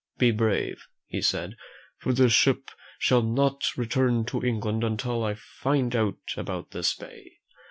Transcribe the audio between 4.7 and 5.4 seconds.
until I